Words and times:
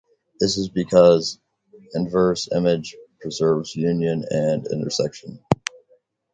This 0.39 0.57
is 0.57 0.67
because 0.67 1.37
inverse 1.93 2.49
image 2.51 2.95
preserves 3.19 3.75
union 3.75 4.25
and 4.31 4.65
intersection. 4.65 5.43